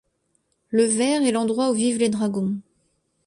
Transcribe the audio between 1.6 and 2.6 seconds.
où vivent les dragons.